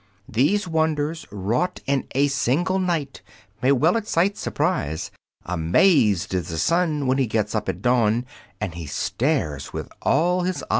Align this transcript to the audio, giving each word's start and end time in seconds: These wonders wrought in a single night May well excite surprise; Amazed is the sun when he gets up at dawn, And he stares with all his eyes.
These 0.27 0.67
wonders 0.67 1.27
wrought 1.29 1.79
in 1.85 2.07
a 2.15 2.27
single 2.27 2.79
night 2.79 3.21
May 3.61 3.71
well 3.71 3.95
excite 3.95 4.35
surprise; 4.35 5.11
Amazed 5.45 6.33
is 6.33 6.47
the 6.49 6.57
sun 6.57 7.05
when 7.05 7.19
he 7.19 7.27
gets 7.27 7.53
up 7.53 7.69
at 7.69 7.83
dawn, 7.83 8.25
And 8.59 8.73
he 8.73 8.87
stares 8.87 9.73
with 9.73 9.91
all 10.01 10.41
his 10.41 10.63
eyes. 10.63 10.69